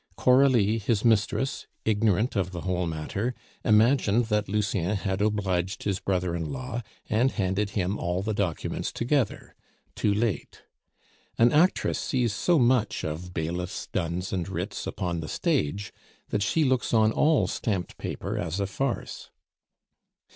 Coralie, 0.15 0.79
his 0.79 1.05
mistress, 1.05 1.67
ignorant 1.85 2.35
of 2.35 2.49
the 2.53 2.61
whole 2.61 2.87
matter, 2.87 3.35
imagined 3.63 4.25
that 4.29 4.49
Lucien 4.49 4.95
had 4.95 5.21
obliged 5.21 5.83
his 5.83 5.99
brother 5.99 6.35
in 6.35 6.51
law, 6.51 6.81
and 7.07 7.29
handed 7.33 7.69
him 7.77 7.99
all 7.99 8.23
the 8.23 8.33
documents 8.33 8.91
together 8.91 9.53
too 9.93 10.11
late. 10.11 10.63
An 11.37 11.51
actress 11.51 11.99
sees 11.99 12.33
so 12.33 12.57
much 12.57 13.03
of 13.03 13.31
bailiffs, 13.31 13.85
duns, 13.93 14.33
and 14.33 14.49
writs, 14.49 14.87
upon 14.87 15.19
the 15.19 15.27
stage, 15.29 15.93
that 16.29 16.41
she 16.41 16.63
looks 16.63 16.95
on 16.95 17.11
all 17.11 17.45
stamped 17.45 17.95
paper 17.99 18.39
as 18.39 18.59
a 18.59 18.65
farce. 18.65 19.29